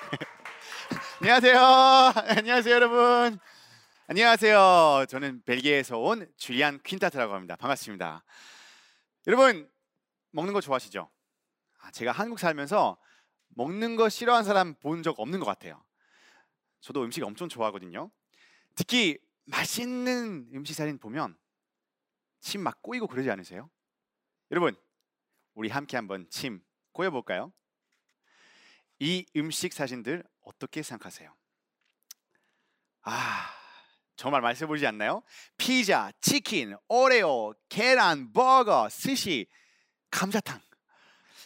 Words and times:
안녕하세요. 1.20 1.58
안녕하세요, 2.38 2.74
여러분. 2.74 3.38
안녕하세요. 4.06 5.06
저는 5.08 5.42
벨기에에서 5.44 5.98
온 5.98 6.26
줄리안 6.36 6.80
퀸타트라고 6.82 7.34
합니다. 7.34 7.56
반갑습니다. 7.56 8.24
여러분 9.26 9.70
먹는 10.32 10.52
거 10.52 10.60
좋아하시죠? 10.60 11.08
아, 11.80 11.90
제가 11.92 12.12
한국 12.12 12.38
살면서 12.38 12.96
먹는 13.48 13.96
거 13.96 14.08
싫어하는 14.08 14.44
사람 14.44 14.74
본 14.74 15.02
적 15.02 15.18
없는 15.20 15.38
것 15.38 15.46
같아요. 15.46 15.82
저도 16.80 17.02
음식 17.04 17.22
엄청 17.24 17.48
좋아하거든요. 17.48 18.10
특히 18.74 19.18
맛있는 19.46 20.48
음식 20.54 20.74
사진 20.74 20.98
보면 20.98 21.36
침 22.40 22.62
막 22.62 22.80
꼬이고 22.82 23.06
그러지 23.06 23.30
않으세요? 23.30 23.70
여러분, 24.50 24.74
우리 25.54 25.68
함께 25.68 25.96
한번 25.96 26.26
침 26.30 26.60
꼬여볼까요? 26.92 27.52
이 29.00 29.24
음식 29.36 29.72
사진들 29.72 30.22
어떻게 30.42 30.82
생각하세요? 30.82 31.34
아, 33.02 33.50
정말 34.16 34.42
맛있어 34.42 34.66
보이지 34.66 34.86
않나요? 34.86 35.22
피자, 35.56 36.12
치킨, 36.20 36.76
오레오, 36.88 37.54
계란, 37.68 38.32
버거, 38.32 38.88
스시, 38.90 39.46
감자탕. 40.10 40.60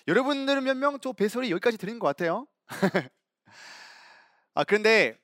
여러분들은 0.09 0.65
몇 0.65 0.77
명 0.77 0.99
저 1.01 1.13
배설이 1.13 1.51
여기까지 1.51 1.79
들은 1.79 1.99
것 1.99 2.09
같아요. 2.09 2.47
아 4.55 4.65
그런데 4.65 5.19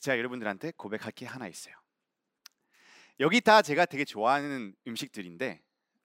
제가 0.00 0.18
여러분들한테 0.18 0.72
고백할 0.76 1.12
게 1.12 1.26
하나 1.26 1.48
있어요. 1.48 1.74
여기 3.18 3.40
다 3.40 3.62
제가 3.62 3.86
되게 3.86 4.04
좋아하는 4.04 4.74
음식들인데 4.86 5.62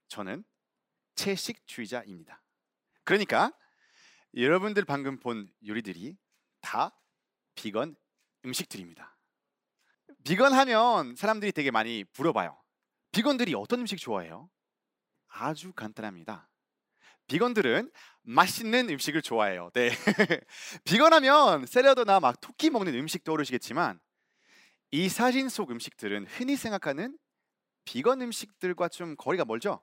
저는 0.08 0.44
채식주의자입니다. 1.16 2.42
그러니까 3.04 3.54
여러분들 4.36 4.84
방금 4.84 5.18
본 5.18 5.50
요리들이 5.66 6.18
다 6.62 6.92
비건 7.56 7.96
음식들입니다. 8.46 9.18
비건 10.26 10.54
하면 10.54 11.16
사람들이 11.16 11.54
되게 11.54 11.72
많이 11.72 12.04
물어봐요. 12.18 12.58
비건들이 13.12 13.54
어떤 13.56 13.80
음식 13.80 13.98
좋아해요? 13.98 14.50
아주 15.30 15.72
간단합니다. 15.72 16.50
비건들은 17.28 17.92
맛있는 18.24 18.90
음식을 18.90 19.22
좋아해요. 19.22 19.70
네. 19.74 19.90
비건하면 20.84 21.66
샐러드나 21.66 22.20
막 22.20 22.40
토끼 22.42 22.70
먹는 22.70 22.94
음식 22.96 23.24
떠오르시겠지만 23.24 24.00
이 24.92 25.10
사진 25.10 25.50
속 25.50 25.72
음식들은 25.72 26.26
흔히 26.28 26.58
생각하는 26.58 27.18
비건 27.86 28.22
음식들과 28.22 28.90
좀 28.90 29.16
거리가 29.16 29.46
멀죠? 29.46 29.82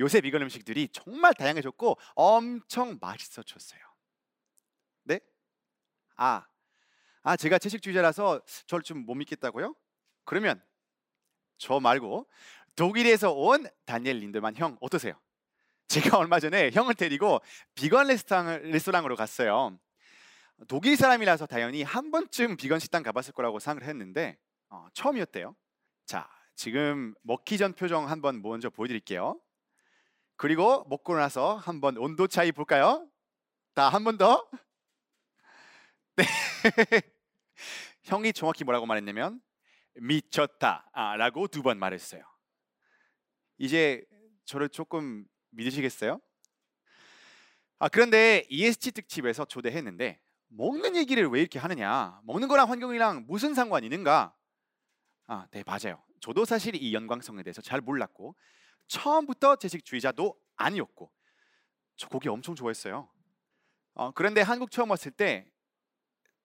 요새 0.00 0.20
비건 0.20 0.42
음식들이 0.42 0.88
정말 0.92 1.34
다양해졌고 1.34 1.98
엄청 2.14 2.98
맛있어졌어요. 3.00 3.80
네? 5.04 5.20
아, 6.16 6.46
아 7.22 7.36
제가 7.36 7.58
채식주의자라서 7.58 8.40
저를 8.66 8.82
좀 8.82 9.04
못 9.04 9.14
믿겠다고요? 9.14 9.74
그러면 10.24 10.62
저 11.58 11.80
말고 11.80 12.28
독일에서 12.74 13.32
온 13.32 13.66
다니엘 13.86 14.18
린드만 14.18 14.56
형 14.56 14.76
어떠세요? 14.80 15.18
제가 15.88 16.18
얼마 16.18 16.40
전에 16.40 16.70
형을 16.72 16.94
데리고 16.94 17.40
비건 17.74 18.08
레스토랑, 18.08 18.70
레스토랑으로 18.70 19.16
갔어요. 19.16 19.78
독일 20.68 20.96
사람이라서 20.96 21.46
당연히 21.46 21.82
한 21.82 22.10
번쯤 22.10 22.56
비건 22.56 22.80
식당 22.80 23.02
가봤을 23.02 23.32
거라고 23.32 23.58
생각을 23.58 23.88
했는데 23.88 24.38
어, 24.68 24.86
처음이었대요. 24.94 25.54
자, 26.06 26.28
지금 26.54 27.14
먹기 27.22 27.58
전 27.58 27.72
표정 27.72 28.10
한번 28.10 28.42
먼저 28.42 28.70
보여드릴게요. 28.70 29.38
그리고 30.36 30.84
먹고 30.88 31.16
나서 31.16 31.56
한번 31.56 31.96
온도 31.96 32.26
차이 32.26 32.52
볼까요? 32.52 33.08
다 33.74 33.88
한 33.90 34.04
번 34.04 34.16
더. 34.18 34.48
네. 36.16 36.24
형이 38.02 38.32
정확히 38.32 38.64
뭐라고 38.64 38.86
말했냐면 38.86 39.40
미쳤다라고 39.96 41.48
두 41.48 41.62
번 41.62 41.78
말했어요. 41.78 42.22
이제 43.58 44.04
저를 44.44 44.68
조금 44.68 45.24
믿으시겠어요? 45.50 46.20
아 47.78 47.88
그런데 47.88 48.46
ESG 48.48 48.92
특집에서 48.92 49.44
초대했는데 49.44 50.20
먹는 50.48 50.96
얘기를 50.96 51.26
왜 51.28 51.40
이렇게 51.40 51.58
하느냐? 51.58 52.20
먹는 52.24 52.48
거랑 52.48 52.70
환경이랑 52.70 53.24
무슨 53.26 53.54
상관이 53.54 53.86
있는가? 53.86 54.34
아, 55.26 55.46
네 55.50 55.62
맞아요. 55.66 56.02
저도 56.20 56.44
사실 56.44 56.74
이 56.76 56.94
연관성에 56.94 57.42
대해서 57.42 57.60
잘 57.62 57.80
몰랐고 57.80 58.36
처음부터 58.86 59.56
채식주의자도 59.56 60.38
아니었고 60.56 61.10
저 61.96 62.08
고기 62.08 62.28
엄청 62.28 62.54
좋아했어요. 62.54 63.08
어, 63.94 64.10
그런데 64.12 64.42
한국 64.42 64.70
처음 64.70 64.90
왔을 64.90 65.10
때 65.10 65.50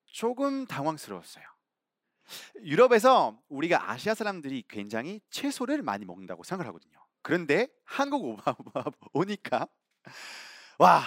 조금 0.05 0.65
당황스러웠어요. 0.65 1.45
유럽에서 2.63 3.41
우리가 3.49 3.91
아시아 3.91 4.13
사람들이 4.13 4.63
굉장히 4.69 5.19
채소를 5.29 5.81
많이 5.81 6.05
먹는다고 6.05 6.43
생각을 6.43 6.67
하거든요. 6.69 6.99
그런데 7.21 7.67
한국 7.83 8.39
오니까 9.13 9.67
와 10.79 11.03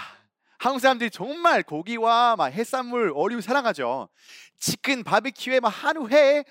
한국 0.58 0.80
사람들이 0.80 1.10
정말 1.10 1.62
고기와 1.62 2.36
막 2.36 2.46
해산물, 2.46 3.12
어류 3.14 3.40
사랑하죠. 3.40 4.08
치킨 4.56 5.04
바비큐에 5.04 5.60
막 5.60 5.68
한우회 5.68 6.44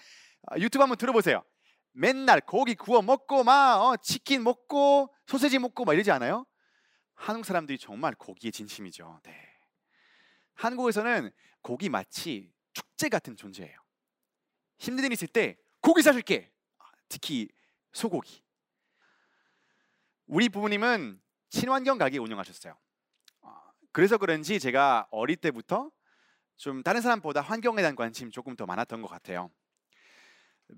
아, 0.47 0.57
유튜브 0.57 0.81
한번 0.81 0.97
들어보세요. 0.97 1.43
맨날 1.93 2.41
고기 2.41 2.75
구워 2.75 3.01
먹고 3.01 3.43
막 3.43 3.81
어, 3.81 3.97
치킨 3.97 4.43
먹고 4.43 5.13
소세지 5.27 5.59
먹고 5.59 5.85
막 5.85 5.93
이러지 5.93 6.11
않아요? 6.11 6.45
한국 7.13 7.45
사람들이 7.45 7.77
정말 7.77 8.15
고기에 8.15 8.51
진심이죠. 8.51 9.21
네. 9.23 9.53
한국에서는 10.55 11.31
고기 11.61 11.89
마치 11.89 12.51
축제 12.73 13.09
같은 13.09 13.35
존재예요. 13.35 13.77
힘든 14.79 15.05
일 15.05 15.13
있을 15.13 15.27
때 15.27 15.57
고기 15.81 16.01
사줄게. 16.01 16.51
아, 16.79 16.83
특히 17.07 17.47
소고기. 17.91 18.43
우리 20.25 20.49
부모님은 20.49 21.21
친환경 21.49 21.97
가게 21.97 22.17
운영하셨어요. 22.17 22.75
아, 23.41 23.71
그래서 23.91 24.17
그런지 24.17 24.59
제가 24.59 25.07
어릴 25.11 25.35
때부터 25.37 25.91
좀 26.57 26.81
다른 26.81 27.01
사람보다 27.01 27.41
환경에 27.41 27.77
대한 27.77 27.95
관심 27.95 28.31
조금 28.31 28.55
더 28.55 28.65
많았던 28.65 29.01
것 29.01 29.07
같아요. 29.07 29.51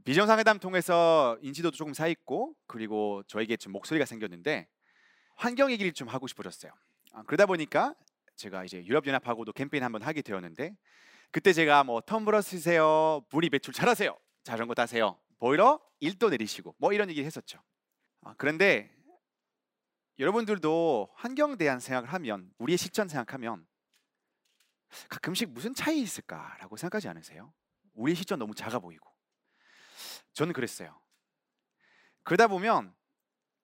비정상회담 0.03 0.59
통해서 0.59 1.37
인지도도 1.41 1.75
조금 1.75 1.93
쌓였고 1.93 2.55
그리고 2.67 3.23
저에게 3.27 3.57
좀 3.57 3.73
목소리가 3.73 4.05
생겼는데 4.05 4.67
환경 5.35 5.71
얘기를 5.71 5.91
좀 5.93 6.07
하고 6.07 6.27
싶어졌어요. 6.27 6.71
아, 7.13 7.23
그러다 7.23 7.45
보니까 7.45 7.95
제가 8.35 8.65
이제 8.65 8.83
유럽연합하고도 8.85 9.53
캠페인 9.53 9.83
한번 9.83 10.01
하게 10.01 10.21
되었는데 10.21 10.75
그때 11.31 11.53
제가 11.53 11.83
뭐 11.83 12.01
텀블러 12.01 12.41
쓰세요, 12.41 13.25
물이 13.31 13.49
배출 13.49 13.73
잘하세요, 13.73 14.17
자전거 14.43 14.73
타세요, 14.73 15.19
보일러 15.39 15.79
1도 16.01 16.29
내리시고 16.29 16.75
뭐 16.77 16.93
이런 16.93 17.09
얘기를 17.09 17.25
했었죠. 17.25 17.61
아, 18.21 18.33
그런데 18.37 18.93
여러분들도 20.17 21.09
환경에 21.15 21.57
대한 21.57 21.79
생각을 21.79 22.11
하면 22.13 22.49
우리의 22.57 22.77
실천 22.77 23.07
생각하면 23.07 23.67
가끔씩 25.09 25.49
무슨 25.49 25.73
차이 25.73 25.99
있을까라고 25.99 26.77
생각하지 26.77 27.09
않으세요? 27.09 27.53
우리의 27.93 28.15
실천 28.15 28.39
너무 28.39 28.55
작아 28.55 28.79
보이고 28.79 29.14
저는 30.35 30.53
그랬어요. 30.53 30.99
그러다 32.23 32.47
보면 32.47 32.93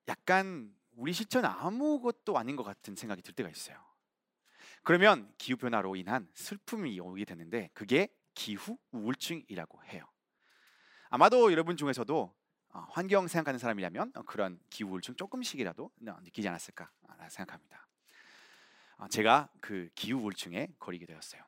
약간 0.08 0.74
우리 0.96 1.14
실천 1.14 1.46
아무것도 1.46 2.38
아닌 2.38 2.56
것 2.56 2.64
같은 2.64 2.96
생각이 2.96 3.22
들 3.22 3.34
때가 3.34 3.50
있어요. 3.50 3.78
그러면 4.84 5.32
기후 5.38 5.58
변화로 5.58 5.96
인한 5.96 6.28
슬픔이 6.34 7.00
오게 7.00 7.26
되는데 7.26 7.70
그게 7.74 8.08
기후 8.34 8.78
우울증이라고 8.92 9.84
해요. 9.86 10.06
아마도 11.10 11.52
여러분 11.52 11.76
중에서도 11.76 12.34
어, 12.74 12.88
환경 12.90 13.28
생각하는 13.28 13.60
사람이라면 13.60 14.14
어, 14.16 14.22
그런 14.24 14.58
기후 14.70 14.92
우울증 14.92 15.16
조금씩이라도 15.16 15.92
느끼지 16.00 16.48
않았을까 16.48 16.90
생각합니다. 17.30 17.86
어, 18.98 19.08
제가 19.10 19.50
그 19.60 19.90
기후 19.94 20.22
우울증에 20.22 20.70
걸리게 20.80 21.06
되었어요. 21.06 21.44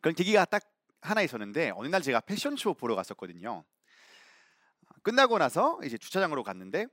그런 0.00 0.14
계기가 0.14 0.44
딱 0.44 0.62
하나 1.00 1.20
있었는데 1.22 1.72
어느 1.74 1.88
날 1.88 2.00
제가 2.00 2.20
패션쇼 2.20 2.74
보러 2.74 2.94
갔었거든요. 2.94 3.64
끝나고 5.04 5.38
나서 5.38 5.78
이제 5.84 5.96
주차장으로 5.98 6.42
갔는데 6.42 6.86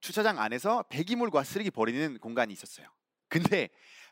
주차장 0.00 0.38
안에서 0.38 0.84
배기물과 0.84 1.42
쓰레기 1.42 1.70
버리는 1.70 2.18
공간이 2.18 2.52
있었어요. 2.52 2.86
근데 3.28 3.70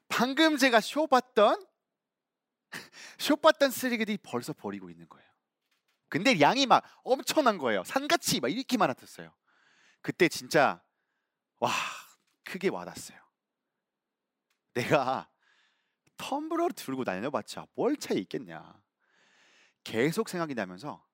방금 0.08 0.56
제가 0.56 0.80
쇼 0.80 1.06
봤던 1.06 1.64
쇼 3.18 3.36
봤던 3.36 3.70
쓰레기들이 3.70 4.18
벌써 4.22 4.52
버리고 4.52 4.90
있는 4.90 5.08
거예요. 5.08 5.28
근데 6.08 6.40
양이 6.40 6.66
막 6.66 6.82
엄청난 7.04 7.58
거예요. 7.58 7.84
산같이 7.84 8.40
막 8.40 8.48
이렇게 8.48 8.78
많았었어요. 8.78 9.34
그때 10.00 10.28
진짜 10.28 10.82
와 11.58 11.70
크게 12.44 12.68
와닿았어요. 12.68 13.18
내가 14.72 15.28
텀블러를 16.16 16.74
들고 16.74 17.04
다녀봤자 17.04 17.66
뭘 17.74 17.96
차이 17.98 18.18
있겠냐. 18.20 18.80
계속 19.84 20.30
생각이 20.30 20.54
나면서 20.54 21.06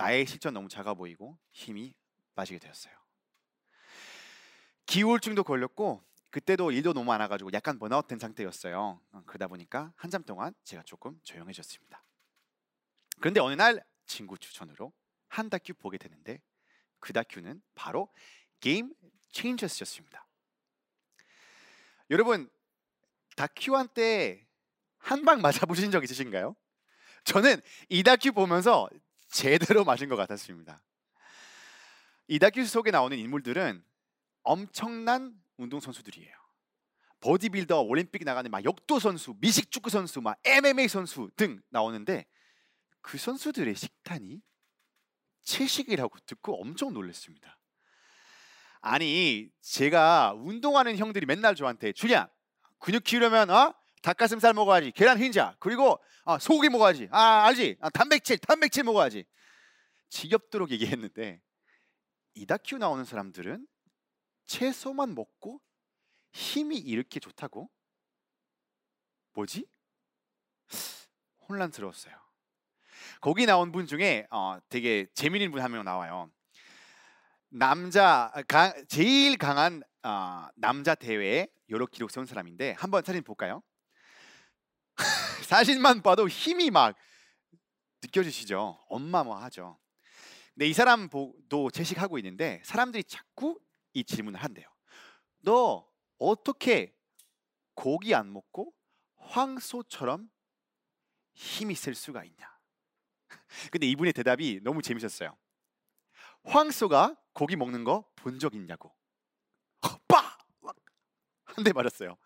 나의 0.00 0.24
실전 0.24 0.54
너무 0.54 0.70
작아 0.70 0.94
보이고 0.94 1.38
힘이 1.52 1.94
빠지게 2.34 2.58
되었어요. 2.58 2.94
기울증도 4.86 5.44
걸렸고 5.44 6.02
그때도 6.30 6.72
일도 6.72 6.94
너무 6.94 7.04
많아가지고 7.04 7.50
약간 7.52 7.78
번아웃 7.78 8.06
된 8.06 8.18
상태였어요. 8.18 8.98
어, 9.12 9.22
그러다 9.26 9.46
보니까 9.46 9.92
한참 9.96 10.22
동안 10.22 10.54
제가 10.64 10.82
조금 10.84 11.20
조용해졌습니다. 11.22 12.02
그런데 13.18 13.40
어느 13.40 13.52
날 13.52 13.84
친구 14.06 14.38
추천으로 14.38 14.90
한 15.28 15.50
다큐 15.50 15.74
보게 15.74 15.98
되는데 15.98 16.40
그 16.98 17.12
다큐는 17.12 17.60
바로 17.74 18.08
게임 18.60 18.94
체인저스였습니다. 19.32 20.26
여러분 22.08 22.48
다큐한테 23.36 24.46
한방 24.96 25.42
맞아보신 25.42 25.90
적 25.90 26.02
있으신가요? 26.02 26.56
저는 27.24 27.60
이 27.90 28.02
다큐 28.02 28.32
보면서 28.32 28.88
제대로 29.30 29.84
맞은 29.84 30.08
것 30.08 30.16
같았습니다. 30.16 30.82
이 32.28 32.38
다큐 32.38 32.64
속에 32.64 32.90
나오는 32.90 33.16
인물들은 33.16 33.82
엄청난 34.42 35.34
운동 35.56 35.80
선수들이에요. 35.80 36.34
보디빌더, 37.20 37.82
올림픽 37.82 38.24
나가는 38.24 38.50
막 38.50 38.64
역도 38.64 38.98
선수, 38.98 39.34
미식 39.40 39.70
축구 39.70 39.90
선수, 39.90 40.20
막 40.20 40.38
MMA 40.44 40.88
선수 40.88 41.30
등 41.36 41.60
나오는데 41.68 42.26
그 43.02 43.18
선수들의 43.18 43.74
식단이 43.74 44.40
채식이라고 45.42 46.18
듣고 46.26 46.60
엄청 46.60 46.92
놀랐습니다. 46.92 47.58
아니 48.80 49.50
제가 49.60 50.34
운동하는 50.36 50.96
형들이 50.96 51.26
맨날 51.26 51.54
저한테 51.54 51.92
주냐 51.92 52.28
근육 52.78 53.04
키우려면 53.04 53.50
어 53.50 53.74
닭가슴살 54.02 54.54
먹어야지. 54.54 54.92
계란 54.92 55.18
흰자. 55.18 55.56
그리고 55.58 55.98
아, 56.24 56.38
소고기 56.38 56.68
먹어야지. 56.68 57.08
아 57.10 57.44
알지? 57.46 57.76
아, 57.80 57.90
단백질 57.90 58.38
단백질 58.38 58.84
먹어야지. 58.84 59.24
지겹도록 60.08 60.70
얘기했는데 60.70 61.40
이 62.34 62.46
다큐 62.46 62.78
나오는 62.78 63.04
사람들은 63.04 63.66
채소만 64.46 65.14
먹고 65.14 65.60
힘이 66.32 66.78
이렇게 66.78 67.20
좋다고? 67.20 67.70
뭐지? 69.34 69.66
혼란스러웠어요. 71.48 72.14
거기 73.20 73.46
나온 73.46 73.72
분 73.72 73.86
중에 73.86 74.26
어, 74.30 74.58
되게 74.68 75.06
재미있는 75.14 75.50
분 75.52 75.60
한 75.62 75.72
명 75.72 75.84
나와요. 75.84 76.30
남자 77.48 78.32
강, 78.48 78.72
제일 78.88 79.36
강한 79.36 79.82
어, 80.02 80.46
남자 80.54 80.94
대회에 80.94 81.48
여러 81.68 81.86
기록 81.86 82.10
세운 82.10 82.26
사람인데 82.26 82.72
한번 82.78 83.02
사진 83.04 83.22
볼까요? 83.22 83.62
사진만 85.46 86.02
봐도 86.02 86.28
힘이 86.28 86.70
막 86.70 86.96
느껴지시죠? 88.02 88.78
어마어마하죠. 88.88 89.78
근데 90.54 90.66
이 90.68 90.72
사람도 90.72 91.70
채식하고 91.72 92.18
있는데 92.18 92.62
사람들이 92.64 93.04
자꾸 93.04 93.60
이 93.92 94.04
질문을 94.04 94.42
한대요. 94.42 94.66
너 95.40 95.86
어떻게 96.18 96.94
고기 97.74 98.14
안 98.14 98.32
먹고 98.32 98.72
황소처럼 99.16 100.30
힘이 101.34 101.74
셀 101.74 101.94
수가 101.94 102.24
있냐? 102.24 102.50
근데 103.72 103.86
이분의 103.88 104.12
대답이 104.12 104.60
너무 104.62 104.82
재밌었어요. 104.82 105.36
황소가 106.44 107.16
고기 107.32 107.56
먹는 107.56 107.84
거 107.84 108.04
본 108.16 108.38
적 108.38 108.54
있냐고. 108.54 108.94
빠! 110.08 110.38
한대 111.44 111.72
맞았어요. 111.72 112.16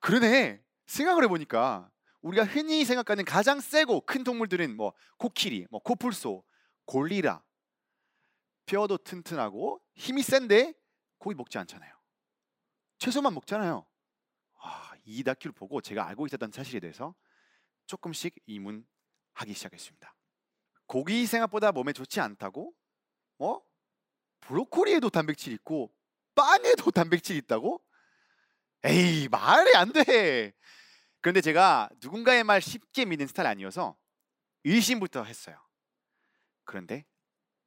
그러네. 0.00 0.62
생각을 0.90 1.24
해보니까 1.24 1.88
우리가 2.20 2.44
흔히 2.44 2.84
생각하는 2.84 3.24
가장 3.24 3.60
세고 3.60 4.02
큰 4.02 4.24
동물들은 4.24 4.76
뭐 4.76 4.92
코끼리, 5.18 5.66
뭐 5.70 5.80
코뿔소, 5.80 6.44
골리라, 6.84 7.42
뼈도 8.66 8.98
튼튼하고 8.98 9.80
힘이 9.94 10.22
센데 10.22 10.74
고기 11.18 11.36
먹지 11.36 11.58
않잖아요. 11.58 11.94
채소만 12.98 13.32
먹잖아요. 13.34 13.86
아, 14.62 14.92
이 15.04 15.22
다큐를 15.22 15.52
보고 15.52 15.80
제가 15.80 16.06
알고 16.08 16.26
있었던 16.26 16.50
사실에 16.50 16.80
대해서 16.80 17.14
조금씩 17.86 18.34
이문하기 18.46 19.54
시작했습니다. 19.54 20.14
고기 20.86 21.24
생각보다 21.24 21.72
몸에 21.72 21.92
좋지 21.92 22.20
않다고? 22.20 22.74
어? 23.38 23.60
브로콜리에도 24.40 25.08
단백질 25.08 25.52
있고 25.54 25.94
빵에도 26.34 26.90
단백질 26.90 27.36
있다고? 27.36 27.80
에이 28.84 29.28
말이 29.28 29.74
안 29.76 29.92
돼. 29.92 30.54
그런데 31.20 31.40
제가 31.40 31.88
누군가의 32.02 32.44
말 32.44 32.62
쉽게 32.62 33.04
믿는 33.04 33.26
스타일 33.26 33.46
아니어서 33.48 33.96
의심부터 34.64 35.24
했어요. 35.24 35.60
그런데 36.64 37.04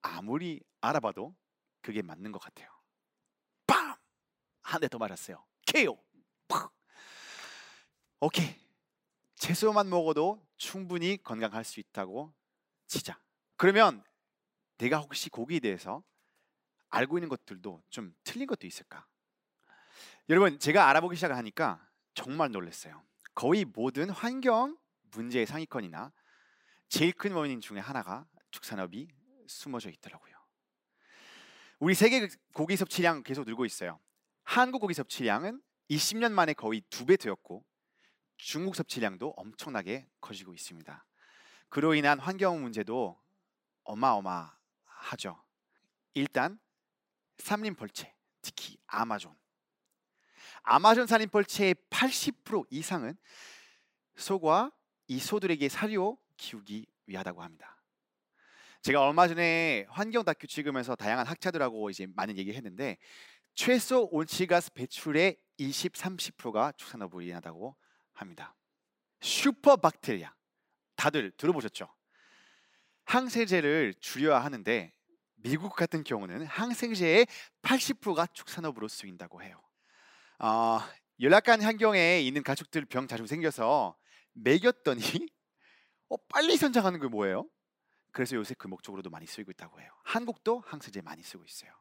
아무리 0.01 0.61
알아봐도 0.81 1.35
그게 1.81 2.01
맞는 2.01 2.31
것 2.31 2.39
같아요. 2.39 2.69
빰! 3.67 3.97
한 4.61 4.81
대 4.81 4.87
더 4.87 4.97
맞았어요. 4.97 5.45
KO. 5.67 5.97
팍! 6.47 6.71
오케이. 8.19 8.55
채소만 9.35 9.89
먹어도 9.89 10.45
충분히 10.57 11.21
건강할 11.21 11.63
수 11.65 11.79
있다고 11.79 12.33
치자. 12.87 13.19
그러면 13.57 14.03
내가 14.77 14.99
혹시 14.99 15.29
고기에 15.29 15.59
대해서 15.59 16.03
알고 16.89 17.17
있는 17.17 17.29
것들도 17.29 17.83
좀 17.89 18.15
틀린 18.23 18.47
것도 18.47 18.65
있을까? 18.67 19.05
여러분 20.29 20.57
제가 20.59 20.87
알아보기 20.89 21.15
시작하니까 21.15 21.85
정말 22.13 22.51
놀랐어요. 22.51 23.03
거의 23.33 23.65
모든 23.65 24.09
환경 24.09 24.77
문제의 25.11 25.45
상위권이나 25.45 26.11
제일 26.89 27.13
큰 27.13 27.31
원인 27.33 27.61
중에 27.61 27.79
하나가 27.79 28.25
축산업이 28.51 29.07
숨어져 29.47 29.89
있더라고요. 29.89 30.33
우리 31.79 31.95
세계 31.95 32.29
고기 32.53 32.77
섭취량 32.77 33.23
계속 33.23 33.45
늘고 33.45 33.65
있어요. 33.65 33.99
한국 34.43 34.79
고기 34.79 34.93
섭취량은 34.93 35.61
20년 35.89 36.31
만에 36.31 36.53
거의 36.53 36.81
두 36.89 37.05
배 37.05 37.17
되었고 37.17 37.65
중국 38.37 38.75
섭취량도 38.75 39.33
엄청나게 39.37 40.07
커지고 40.21 40.53
있습니다. 40.53 41.05
그로 41.69 41.93
인한 41.95 42.19
환경 42.19 42.61
문제도 42.61 43.19
어마어마하죠. 43.83 45.41
일단 46.13 46.59
삼림 47.37 47.75
벌채, 47.75 48.13
특히 48.41 48.77
아마존. 48.85 49.35
아마존 50.63 51.07
산림 51.07 51.29
벌채의 51.29 51.75
80% 51.89 52.65
이상은 52.69 53.15
소가 54.15 54.71
이 55.07 55.19
소들에게 55.19 55.67
사료 55.69 56.17
키우기 56.37 56.87
위하다고 57.05 57.43
합니다. 57.43 57.81
제가 58.81 59.01
얼마 59.01 59.27
전에 59.27 59.85
환경 59.89 60.25
다큐 60.25 60.47
찍으면서 60.47 60.95
다양한 60.95 61.25
학자들하고 61.25 61.89
이제 61.89 62.07
많은 62.15 62.37
얘기했는데 62.37 62.97
최소 63.55 64.09
온실가스 64.11 64.73
배출의 64.73 65.37
20, 65.57 65.93
30%가 65.93 66.73
축산업으로 66.73 67.21
인하다고 67.21 67.75
합니다. 68.13 68.55
슈퍼박테리아 69.21 70.33
다들 70.95 71.31
들어보셨죠? 71.31 71.87
항생제를 73.05 73.93
줄여야 73.99 74.43
하는데 74.43 74.93
미국 75.35 75.75
같은 75.75 76.03
경우는 76.03 76.45
항생제의 76.45 77.27
80%가 77.61 78.27
축산업으로 78.27 78.87
쓰인다고 78.87 79.43
해요. 79.43 79.62
어, 80.39 80.79
열악한 81.19 81.61
환경에 81.61 82.19
있는 82.21 82.43
가축들 82.43 82.85
병 82.85 83.07
자주 83.07 83.25
생겨서 83.27 83.97
먹였더니 84.33 85.01
어, 86.09 86.17
빨리 86.29 86.57
선장하는 86.57 86.99
게 86.99 87.07
뭐예요? 87.07 87.47
그래서 88.11 88.35
요새 88.35 88.53
그 88.57 88.67
목적으로도 88.67 89.09
많이 89.09 89.25
쓰이고 89.25 89.51
있다고 89.51 89.79
해요. 89.81 89.91
한국도 90.03 90.61
항생제 90.67 91.01
많이 91.01 91.23
쓰고 91.23 91.43
있어요. 91.45 91.71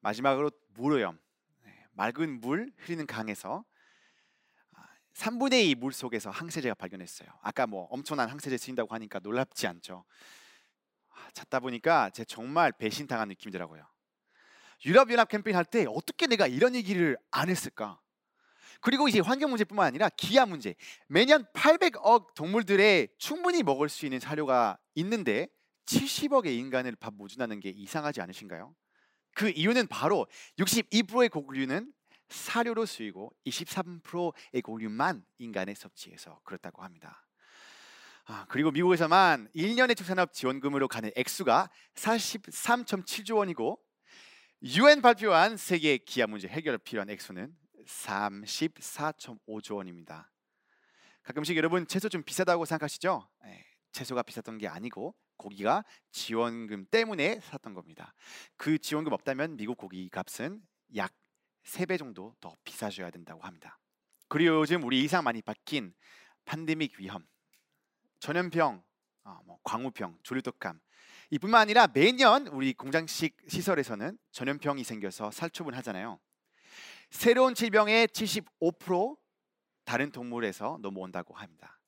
마지막으로 0.00 0.50
물오염. 0.74 1.18
네, 1.64 1.86
맑은 1.92 2.40
물 2.40 2.72
흐르는 2.78 3.06
강에서 3.06 3.64
3분의 5.14 5.54
아, 5.54 5.74
2물 5.74 5.92
속에서 5.92 6.30
항생제가 6.30 6.74
발견했어요. 6.74 7.28
아까 7.42 7.66
뭐 7.66 7.84
엄청난 7.90 8.30
항생제 8.30 8.56
쓰인다고 8.56 8.94
하니까 8.94 9.18
놀랍지 9.18 9.66
않죠. 9.66 10.04
아, 11.10 11.30
찾다 11.34 11.60
보니까 11.60 12.10
제 12.10 12.24
정말 12.24 12.72
배신당한 12.72 13.28
느낌이더라고요. 13.28 13.86
유럽 14.86 15.10
연합 15.12 15.28
캠페인 15.28 15.56
할 15.56 15.64
때 15.64 15.86
어떻게 15.88 16.26
내가 16.26 16.46
이런 16.46 16.74
얘기를 16.74 17.16
안 17.30 17.48
했을까? 17.48 18.00
그리고 18.82 19.08
이제 19.08 19.20
환경 19.20 19.50
문제뿐만 19.50 19.86
아니라 19.86 20.10
기아 20.10 20.44
문제. 20.44 20.74
매년 21.06 21.46
800억 21.54 22.34
동물들의 22.34 23.08
충분히 23.16 23.62
먹을 23.62 23.88
수 23.88 24.04
있는 24.04 24.20
사료가 24.20 24.76
있는데 24.96 25.48
70억의 25.86 26.48
인간을 26.58 26.96
밥 26.96 27.14
모준다는 27.14 27.60
게 27.60 27.70
이상하지 27.70 28.20
않으신가요? 28.20 28.74
그 29.34 29.50
이유는 29.50 29.86
바로 29.86 30.26
62%의 30.58 31.28
고구류는 31.28 31.92
사료로 32.28 32.84
쓰이고 32.84 33.32
23%의 33.46 34.62
고구류만 34.62 35.24
인간의 35.38 35.76
섭취해서 35.76 36.40
그렇다고 36.42 36.82
합니다. 36.82 37.24
아, 38.24 38.46
그리고 38.48 38.72
미국에서만 38.72 39.48
1년의 39.54 39.96
축산업 39.96 40.32
지원금으로 40.32 40.88
가는 40.88 41.10
액수가 41.14 41.70
43.7조 41.94 43.36
원이고 43.36 43.80
UN 44.62 45.02
발표한 45.02 45.56
세계 45.56 45.98
기아 45.98 46.26
문제 46.26 46.48
해결 46.48 46.78
필요한 46.78 47.10
액수는 47.10 47.61
34.5조 47.86 49.76
원입니다. 49.76 50.30
가끔씩 51.22 51.56
여러분 51.56 51.86
채소 51.86 52.08
좀 52.08 52.22
비싸다고 52.22 52.64
생각하시죠? 52.64 53.28
네, 53.44 53.64
채소가 53.92 54.22
비쌌던 54.22 54.58
게 54.58 54.68
아니고 54.68 55.14
고기가 55.36 55.84
지원금 56.10 56.86
때문에 56.86 57.40
샀던 57.40 57.74
겁니다. 57.74 58.14
그 58.56 58.78
지원금 58.78 59.12
없다면 59.12 59.56
미국 59.56 59.76
고기 59.76 60.08
값은 60.08 60.62
약세배 60.96 61.96
정도 61.96 62.34
더 62.40 62.56
비싸져야 62.64 63.10
된다고 63.10 63.42
합니다. 63.42 63.78
그리고 64.28 64.60
요즘 64.60 64.82
우리 64.84 65.02
이상 65.04 65.24
많이 65.24 65.42
바뀐 65.42 65.94
팬데믹 66.44 66.98
위험, 66.98 67.26
전염병, 68.18 68.82
어, 69.24 69.40
뭐 69.44 69.58
광우병, 69.62 70.18
조류독감 70.22 70.80
이뿐만 71.30 71.62
아니라 71.62 71.86
매년 71.86 72.46
우리 72.48 72.72
공장식 72.72 73.36
시설에서는 73.48 74.18
전염병이 74.32 74.84
생겨서 74.84 75.30
살처분 75.30 75.74
하잖아요. 75.74 76.20
새로운 77.12 77.54
질병의 77.54 78.08
75% 78.08 79.16
다른 79.84 80.10
동물에서 80.10 80.78
넘어온다고 80.80 81.34
합니다. 81.34 81.78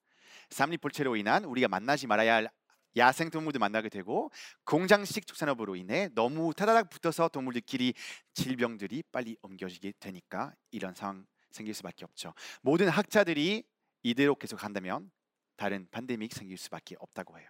삼립볼체로 0.50 1.16
인한 1.16 1.45
우리가 1.45 1.66
만나지 1.66 2.07
말아야 2.07 2.35
할 2.35 2.49
야생 2.97 3.31
동물도 3.31 3.59
만나게 3.59 3.88
되고 3.88 4.31
공장식 4.64 5.26
축산업으로 5.26 5.76
인해 5.76 6.09
너무 6.14 6.52
타다닥 6.54 6.90
붙어서 6.90 7.28
동물들끼리 7.28 7.95
질병들이 8.35 9.02
빨리 9.11 9.37
옮겨지게 9.43 9.95
되니까 9.99 10.52
이런 10.71 10.95
상황 10.95 11.26
생길 11.50 11.75
수밖에 11.75 12.04
없죠. 12.04 12.35
모든 12.61 12.88
학자들이 12.88 13.64
이대로 14.02 14.35
계속 14.35 14.59
간다면 14.59 15.11
다른 15.57 15.88
팬데믹 15.90 16.35
생길 16.35 16.59
수밖에 16.59 16.97
없다고 16.99 17.38
해요. 17.38 17.49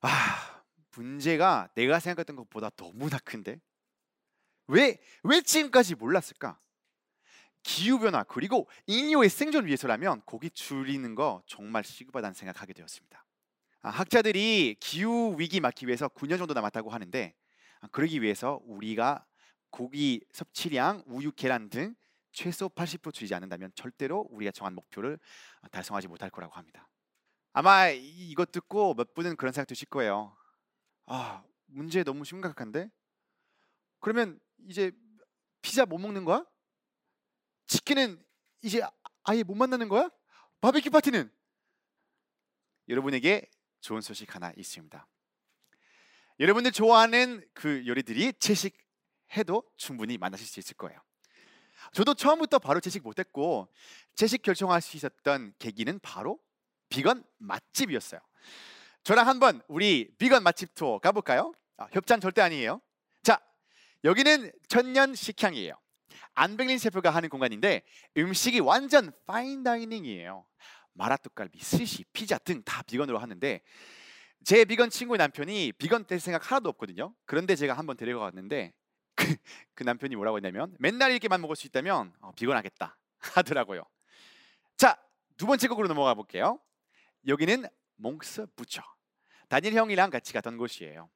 아, 0.00 0.62
문제가 0.96 1.68
내가 1.74 2.00
생각했던 2.00 2.34
것보다 2.36 2.70
너무나 2.70 3.18
큰데 3.18 3.60
왜 4.66 4.96
왜 5.22 5.42
지금까지 5.42 5.96
몰랐을까? 5.96 6.58
기후 7.62 7.98
변화 7.98 8.24
그리고 8.24 8.68
인류의 8.86 9.28
생존 9.28 9.66
위해서라면 9.66 10.22
고기 10.22 10.50
줄이는 10.50 11.14
거 11.14 11.42
정말 11.46 11.84
시급하다는 11.84 12.34
생각하게 12.34 12.72
되었습니다. 12.72 13.24
아, 13.82 13.88
학자들이 13.90 14.76
기후 14.80 15.34
위기 15.38 15.60
막기 15.60 15.86
위해서 15.86 16.08
9년 16.08 16.38
정도 16.38 16.54
남았다고 16.54 16.90
하는데 16.90 17.34
아, 17.80 17.86
그러기 17.88 18.22
위해서 18.22 18.60
우리가 18.64 19.24
고기 19.70 20.20
섭취량, 20.32 21.04
우유, 21.06 21.32
계란 21.32 21.70
등 21.70 21.94
최소 22.32 22.68
80% 22.68 23.12
줄이지 23.12 23.34
않는다면 23.34 23.72
절대로 23.74 24.26
우리가 24.30 24.52
정한 24.52 24.74
목표를 24.74 25.18
달성하지 25.70 26.08
못할 26.08 26.30
거라고 26.30 26.54
합니다. 26.54 26.88
아마 27.52 27.88
이것 27.88 28.52
듣고 28.52 28.94
몇 28.94 29.14
분은 29.14 29.36
그런 29.36 29.52
생각 29.52 29.66
드실 29.66 29.88
거예요. 29.88 30.36
아, 31.06 31.42
문제 31.66 32.04
너무 32.04 32.24
심각한데? 32.24 32.90
그러면 34.00 34.38
이제 34.68 34.92
피자 35.62 35.84
못 35.84 35.98
먹는 35.98 36.24
거야? 36.24 36.44
치킨은 37.70 38.20
이제 38.62 38.82
아예 39.22 39.44
못 39.44 39.54
만나는 39.54 39.88
거야? 39.88 40.10
바베큐 40.60 40.90
파티는? 40.90 41.32
여러분에게 42.88 43.48
좋은 43.80 44.00
소식 44.00 44.34
하나 44.34 44.52
있습니다. 44.56 45.06
여러분들 46.40 46.72
좋아하는 46.72 47.48
그 47.54 47.86
요리들이 47.86 48.32
채식해도 48.40 49.62
충분히 49.76 50.18
만나실 50.18 50.48
수 50.48 50.58
있을 50.58 50.76
거예요. 50.76 51.00
저도 51.92 52.14
처음부터 52.14 52.58
바로 52.58 52.80
채식 52.80 53.04
못했고 53.04 53.72
채식 54.16 54.42
결정할 54.42 54.80
수 54.80 54.96
있었던 54.96 55.54
계기는 55.60 56.00
바로 56.00 56.40
비건 56.88 57.24
맛집이었어요. 57.38 58.20
저랑 59.04 59.28
한번 59.28 59.62
우리 59.68 60.12
비건 60.18 60.42
맛집 60.42 60.74
투어 60.74 60.98
가볼까요? 60.98 61.54
아, 61.76 61.86
협찬 61.92 62.20
절대 62.20 62.42
아니에요. 62.42 62.82
자, 63.22 63.40
여기는 64.02 64.50
천년식향이에요. 64.66 65.79
안백린 66.40 66.78
셰프가 66.78 67.10
하는 67.10 67.28
공간인데 67.28 67.82
음식이 68.16 68.60
완전 68.60 69.12
fine 69.26 69.62
dining이에요. 69.62 70.46
마라떡갈비, 70.94 71.62
스시, 71.62 72.04
피자 72.14 72.38
등 72.38 72.62
다 72.64 72.82
비건으로 72.82 73.18
하는데 73.18 73.60
제 74.42 74.64
비건 74.64 74.88
친구의 74.88 75.18
남편이 75.18 75.72
비건 75.72 76.06
될 76.06 76.18
생각 76.18 76.50
하나도 76.50 76.70
없거든요. 76.70 77.14
그런데 77.26 77.56
제가 77.56 77.74
한번 77.74 77.98
데리고 77.98 78.20
갔는데 78.20 78.72
그, 79.14 79.36
그 79.74 79.82
남편이 79.82 80.16
뭐라고 80.16 80.38
했냐면 80.38 80.74
맨날 80.78 81.10
이렇게만 81.10 81.42
먹을 81.42 81.56
수 81.56 81.66
있다면 81.66 82.14
어, 82.20 82.32
비건하겠다 82.32 82.96
하더라고요. 83.18 83.84
자, 84.78 84.96
두 85.36 85.46
번째 85.46 85.68
곡으로 85.68 85.88
넘어가 85.88 86.14
볼게요. 86.14 86.58
여기는 87.26 87.66
몽스 87.96 88.46
부처. 88.56 88.82
다니엘 89.48 89.74
형이랑 89.74 90.08
같이 90.08 90.32
갔던 90.32 90.56
곳이에요. 90.56 91.10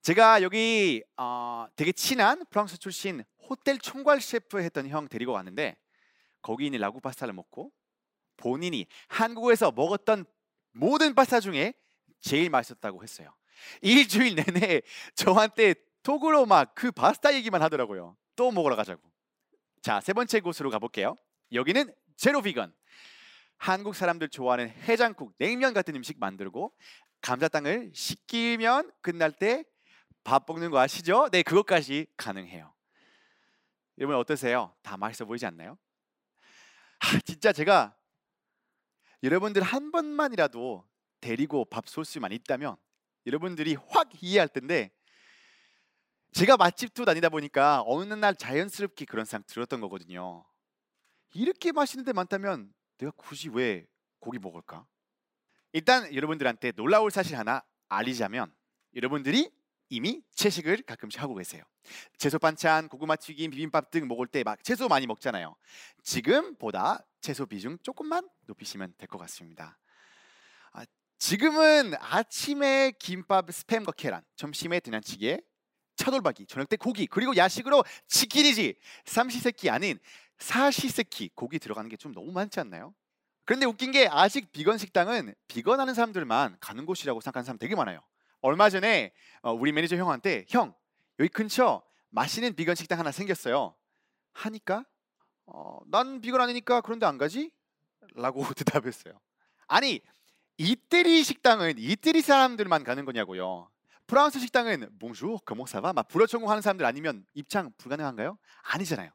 제가 0.00 0.42
여기 0.42 1.02
어, 1.16 1.66
되게 1.74 1.90
친한 1.90 2.44
프랑스 2.50 2.78
출신 2.78 3.24
호텔 3.48 3.78
총괄 3.78 4.20
셰프 4.20 4.60
했던 4.60 4.88
형 4.88 5.08
데리고 5.08 5.32
왔는데 5.32 5.76
거기 6.42 6.66
있는 6.66 6.80
라구 6.80 7.00
파스타를 7.00 7.34
먹고 7.34 7.72
본인이 8.36 8.86
한국에서 9.08 9.72
먹었던 9.72 10.24
모든 10.72 11.14
파스타 11.14 11.40
중에 11.40 11.74
제일 12.20 12.50
맛있었다고 12.50 13.02
했어요. 13.02 13.34
일주일 13.82 14.36
내내 14.36 14.82
저한테 15.14 15.74
톡으로 16.02 16.46
막 16.46 16.74
그 16.74 16.92
파스타 16.92 17.34
얘기만 17.34 17.60
하더라고요. 17.62 18.16
또 18.36 18.52
먹으러 18.52 18.76
가자고. 18.76 19.02
자, 19.82 20.00
세 20.00 20.12
번째 20.12 20.40
곳으로 20.40 20.70
가볼게요. 20.70 21.16
여기는 21.52 21.92
제로 22.16 22.40
비건. 22.42 22.72
한국 23.56 23.96
사람들 23.96 24.28
좋아하는 24.28 24.68
해장국, 24.68 25.34
냉면 25.38 25.74
같은 25.74 25.96
음식 25.96 26.20
만들고 26.20 26.72
감자탕을 27.20 27.90
식기면 27.94 28.92
끝날 29.02 29.32
때 29.32 29.64
밥 30.28 30.44
먹는 30.46 30.70
거 30.70 30.78
아시죠? 30.78 31.30
네, 31.32 31.42
그것까지 31.42 32.06
가능해요. 32.18 32.74
여러분 33.98 34.16
어떠세요? 34.16 34.74
다 34.82 34.96
맛있어 34.96 35.24
보이지 35.24 35.44
않나요? 35.46 35.76
하, 37.00 37.18
진짜 37.20 37.52
제가 37.52 37.96
여러분들 39.22 39.62
한 39.62 39.90
번만이라도 39.90 40.88
데리고 41.20 41.64
밥 41.64 41.86
쏠 41.88 42.04
수만 42.04 42.32
있다면 42.32 42.76
여러분들이 43.26 43.74
확 43.88 44.10
이해할 44.22 44.48
텐데 44.48 44.90
제가 46.32 46.56
맛집도 46.56 47.04
다니다 47.04 47.28
보니까 47.28 47.82
어느 47.86 48.12
날 48.14 48.36
자연스럽게 48.36 49.04
그런 49.06 49.24
생각 49.24 49.46
들었던 49.46 49.80
거거든요. 49.80 50.44
이렇게 51.34 51.72
맛있는 51.72 52.04
데 52.04 52.12
많다면 52.12 52.72
내가 52.98 53.12
굳이 53.16 53.48
왜 53.48 53.86
고기 54.20 54.38
먹을까? 54.38 54.86
일단 55.72 56.14
여러분들한테 56.14 56.72
놀라울 56.72 57.10
사실 57.10 57.36
하나 57.36 57.62
알리자면 57.88 58.54
여러분들이 58.94 59.50
이미 59.88 60.22
채식을 60.34 60.82
가끔씩 60.82 61.20
하고 61.22 61.34
계세요. 61.34 61.62
채소 62.18 62.38
반찬, 62.38 62.88
고구마 62.88 63.16
튀김, 63.16 63.50
비빔밥 63.50 63.90
등 63.90 64.06
먹을 64.08 64.26
때 64.26 64.44
막 64.44 64.62
채소 64.62 64.88
많이 64.88 65.06
먹잖아요. 65.06 65.56
지금보다 66.02 66.98
채소 67.20 67.46
비중 67.46 67.78
조금만 67.82 68.28
높이시면 68.46 68.94
될 68.98 69.08
것 69.08 69.18
같습니다. 69.18 69.78
아, 70.72 70.84
지금은 71.18 71.94
아침에 72.00 72.92
김밥, 72.98 73.46
스팸과 73.48 73.94
계란, 73.96 74.22
점심에 74.36 74.80
된장찌개, 74.80 75.40
차돌박이, 75.96 76.46
저녁 76.46 76.68
때 76.68 76.76
고기, 76.76 77.06
그리고 77.06 77.36
야식으로 77.36 77.84
치킨이지 78.08 78.76
삼시세끼 79.06 79.70
아닌 79.70 79.98
사시세끼 80.38 81.30
고기 81.34 81.58
들어가는 81.58 81.88
게 81.90 81.96
좀 81.96 82.12
너무 82.14 82.30
많지 82.32 82.60
않나요? 82.60 82.94
그런데 83.44 83.66
웃긴 83.66 83.90
게 83.92 84.06
아직 84.08 84.52
비건 84.52 84.78
식당은 84.78 85.34
비건 85.48 85.80
하는 85.80 85.94
사람들만 85.94 86.58
가는 86.60 86.86
곳이라고 86.86 87.20
생각하는 87.20 87.44
사람 87.46 87.58
되게 87.58 87.74
많아요. 87.74 88.00
얼마 88.40 88.70
전에 88.70 89.12
어, 89.42 89.52
우리 89.52 89.72
매니저 89.72 89.96
형한테 89.96 90.44
형 90.48 90.74
여기 91.18 91.28
근처 91.28 91.82
맛있는 92.10 92.54
비건 92.54 92.74
식당 92.74 92.98
하나 92.98 93.10
생겼어요. 93.12 93.74
하니까 94.32 94.84
어, 95.46 95.78
난 95.86 96.20
비건 96.20 96.40
아니니까 96.40 96.80
그런데 96.80 97.06
안 97.06 97.18
가지? 97.18 97.50
라고 98.14 98.44
대답했어요. 98.54 99.18
아니 99.66 100.00
이태리 100.56 101.22
식당은 101.24 101.78
이태리 101.78 102.22
사람들만 102.22 102.84
가는 102.84 103.04
거냐고요. 103.04 103.70
프랑스 104.06 104.40
식당은 104.40 104.98
봉주, 104.98 105.38
거몽사바 105.44 105.92
막 105.92 106.08
불어 106.08 106.26
전공하는 106.26 106.62
사람들 106.62 106.86
아니면 106.86 107.26
입장 107.34 107.72
불가능한가요? 107.76 108.38
아니잖아요. 108.62 109.10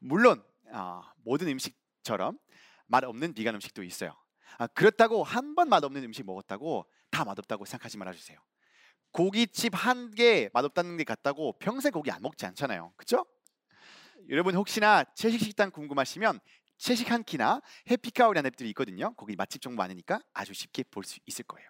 물론 0.00 0.42
어, 0.72 1.02
모든 1.24 1.48
음식처럼 1.48 2.38
맛 2.86 3.04
없는 3.04 3.34
비건 3.34 3.54
음식도 3.56 3.82
있어요. 3.82 4.14
아, 4.58 4.66
그렇다고 4.68 5.22
한 5.24 5.54
번 5.54 5.68
맛 5.68 5.84
없는 5.84 6.02
음식 6.04 6.24
먹었다고 6.26 6.86
다 7.20 7.24
맛없다고 7.26 7.66
생각하지 7.66 7.98
말아주세요. 7.98 8.38
고깃집 9.12 9.74
한 9.74 10.10
개 10.14 10.48
맛없다는 10.54 10.96
게 10.96 11.04
같다고 11.04 11.58
평생 11.58 11.92
고기 11.92 12.10
안 12.10 12.22
먹지 12.22 12.46
않잖아요. 12.46 12.94
그렇죠? 12.96 13.26
여러분 14.30 14.54
혹시나 14.54 15.04
채식 15.14 15.40
식당 15.40 15.70
궁금하시면 15.70 16.40
채식 16.78 17.10
한 17.10 17.22
끼나 17.24 17.60
해피카우라는 17.90 18.48
앱들이 18.48 18.70
있거든요. 18.70 19.12
거기 19.16 19.36
맛집 19.36 19.60
정보 19.60 19.82
많으니까 19.82 20.20
아주 20.32 20.54
쉽게 20.54 20.84
볼 20.84 21.04
수 21.04 21.18
있을 21.26 21.44
거예요. 21.44 21.68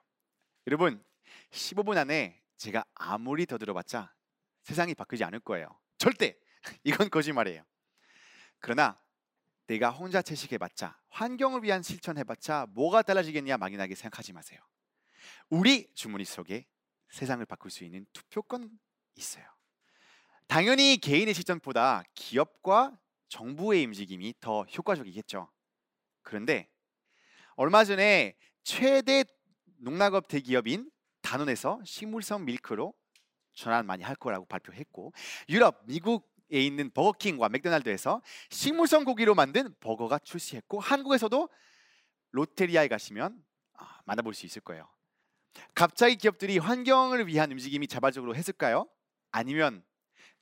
여러분 0.69 1.02
15분 1.50 1.97
안에 1.99 2.40
제가 2.57 2.85
아무리 2.95 3.45
더 3.47 3.59
들어봤자 3.59 4.14
세상이 4.62 4.95
바뀌지 4.95 5.25
않을 5.25 5.40
거예요. 5.40 5.66
절대 5.99 6.37
이건 6.85 7.11
거짓말이에요. 7.11 7.64
그러나 8.61 9.00
내가 9.66 9.90
혼자 9.90 10.23
채식해봤자 10.23 11.00
환경을 11.09 11.64
위한 11.64 11.83
실천해봤자 11.83 12.66
뭐가 12.71 13.02
달라지겠냐 13.02 13.57
막연하게 13.57 13.97
생각하지 13.97 14.33
마세요. 14.33 14.61
우리 15.48 15.92
주머니 15.94 16.24
속에 16.24 16.66
세상을 17.10 17.44
바꿀 17.46 17.70
수 17.70 17.84
있는 17.84 18.06
투표권 18.12 18.70
있어요. 19.16 19.44
당연히 20.46 20.96
개인의 20.96 21.34
실천보다 21.34 22.02
기업과 22.14 22.98
정부의 23.28 23.86
움직임이 23.86 24.34
더 24.40 24.62
효과적이겠죠. 24.64 25.50
그런데 26.22 26.68
얼마 27.54 27.84
전에 27.84 28.36
최대 28.62 29.24
농락업 29.78 30.28
대기업인 30.28 30.90
단원에서 31.22 31.80
식물성 31.84 32.44
밀크로 32.44 32.94
전환 33.52 33.86
많이 33.86 34.02
할 34.02 34.16
거라고 34.16 34.46
발표했고 34.46 35.12
유럽, 35.48 35.82
미국 35.86 36.30
있는 36.52 36.90
버거킹과 36.90 37.48
맥도날드에서 37.48 38.22
식물성 38.50 39.04
고기로 39.04 39.34
만든 39.34 39.72
버거가 39.80 40.18
출시했고 40.18 40.80
한국에서도 40.80 41.48
롯데리아에 42.32 42.88
가시면 42.88 43.44
아, 43.74 44.00
만나볼 44.04 44.34
수 44.34 44.46
있을 44.46 44.62
거예요. 44.62 44.88
갑자기 45.75 46.16
기업들이 46.16 46.59
환경을 46.59 47.26
위한 47.26 47.50
움직임이 47.52 47.87
자발적으로 47.87 48.35
했을까요? 48.35 48.88
아니면 49.30 49.85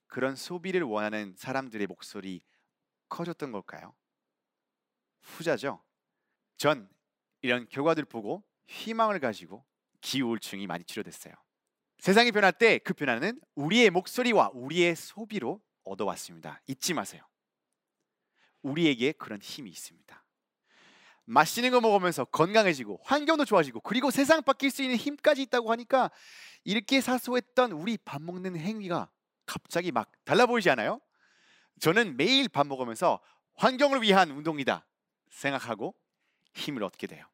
그런 0.06 0.36
소비를 0.36 0.82
원하는 0.82 1.34
사람들의 1.36 1.86
목소리 1.86 2.42
커졌던 3.08 3.52
걸까요? 3.52 3.94
후자죠. 5.22 5.82
전 6.56 6.88
이런 7.42 7.68
결과들 7.68 8.04
보고 8.04 8.44
희망을 8.66 9.20
가지고 9.20 9.64
기후 10.00 10.28
우울증이 10.28 10.66
많이 10.66 10.84
치료됐어요. 10.84 11.34
세상이 11.98 12.32
변할 12.32 12.52
때 12.52 12.78
그 12.78 12.94
변화는 12.94 13.40
우리의 13.54 13.90
목소리와 13.90 14.50
우리의 14.54 14.94
소비로 14.96 15.60
얻어왔습니다. 15.84 16.60
잊지 16.66 16.94
마세요. 16.94 17.22
우리에게 18.62 19.12
그런 19.12 19.40
힘이 19.40 19.70
있습니다. 19.70 20.24
맛있는 21.28 21.70
거 21.70 21.80
먹으면서 21.80 22.24
건강해지고 22.24 23.00
환경도 23.04 23.44
좋아지고 23.44 23.80
그리고 23.80 24.10
세상 24.10 24.42
바뀔 24.42 24.70
수 24.70 24.82
있는 24.82 24.96
힘까지 24.96 25.42
있다고 25.42 25.70
하니까 25.70 26.10
이렇게 26.64 27.02
사소했던 27.02 27.72
우리 27.72 27.98
밥 27.98 28.22
먹는 28.22 28.56
행위가 28.56 29.10
갑자기 29.44 29.92
막 29.92 30.10
달라 30.24 30.46
보이지 30.46 30.70
않아요? 30.70 31.00
저는 31.80 32.16
매일 32.16 32.48
밥 32.48 32.66
먹으면서 32.66 33.20
환경을 33.56 34.02
위한 34.02 34.30
운동이다 34.30 34.86
생각하고 35.30 35.94
힘을 36.54 36.82
얻게 36.82 37.06
돼요. 37.06 37.26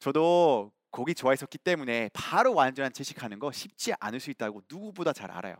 저도 0.00 0.72
고기 0.90 1.14
좋아했었기 1.14 1.58
때문에 1.58 2.10
바로 2.12 2.54
완전한 2.54 2.92
채식하는 2.92 3.38
거 3.38 3.50
쉽지 3.52 3.94
않을 4.00 4.20
수 4.20 4.30
있다고 4.30 4.62
누구보다 4.68 5.14
잘 5.14 5.30
알아요. 5.30 5.56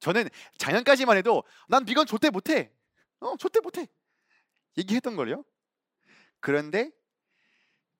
저는 0.00 0.28
작년까지만 0.58 1.16
해도 1.16 1.44
난 1.68 1.84
비건 1.84 2.06
좋대 2.06 2.30
못해. 2.30 2.72
어, 3.20 3.36
좋대 3.36 3.60
못해. 3.60 3.86
얘기했던 4.76 5.14
걸요. 5.14 5.44
그런데 6.40 6.90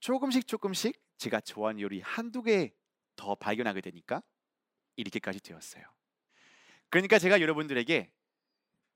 조금씩 0.04 0.46
조금씩 0.46 1.00
제가 1.16 1.40
좋아하는 1.40 1.80
요리 1.80 2.00
한두 2.02 2.42
개 2.42 2.74
더 3.16 3.34
발견하게 3.34 3.80
되니까 3.80 4.22
이렇게까지 4.96 5.40
되었어요. 5.40 5.82
그러니까 6.90 7.18
제가 7.18 7.40
여러분들에게 7.40 8.12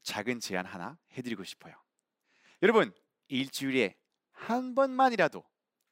작은 0.03 0.41
제안 0.41 0.67
하나 0.67 0.99
해드리고 1.13 1.45
싶어요. 1.45 1.75
여러분 2.63 2.93
일주일에 3.29 3.97
한 4.33 4.75
번만이라도 4.75 5.43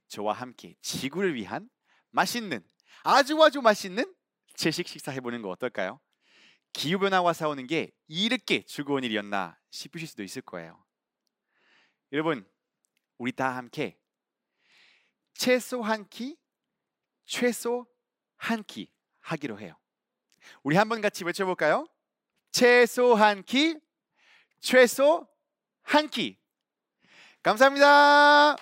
저와 0.08 0.34
함께 0.34 0.76
지구를 0.82 1.34
위한 1.34 1.70
맛있는 2.10 2.62
아주 3.02 3.42
아주 3.42 3.62
맛있는 3.62 4.14
채식 4.54 4.86
식사 4.86 5.12
해보는 5.12 5.40
거 5.40 5.48
어떨까요? 5.48 5.98
기후 6.74 6.98
변화와 6.98 7.32
싸우는 7.32 7.66
게 7.68 7.90
이렇게 8.06 8.62
즐거운 8.62 9.02
일이었나 9.02 9.58
싶으실 9.70 10.06
수도 10.06 10.22
있을 10.22 10.42
거예요. 10.42 10.84
여러분 12.12 12.46
우리 13.16 13.32
다 13.32 13.56
함께 13.56 13.98
최소 15.40 15.82
한 15.82 16.08
끼, 16.08 16.36
최소 17.24 17.86
한 18.36 18.62
끼 18.62 18.90
하기로 19.20 19.58
해요. 19.60 19.76
우리 20.62 20.76
한번 20.76 21.00
같이 21.00 21.24
외쳐볼까요? 21.24 21.86
최소 22.52 23.14
한 23.14 23.42
끼, 23.42 23.76
최소 24.60 25.26
한 25.82 26.08
끼. 26.08 26.38
감사합니다. 27.42 28.56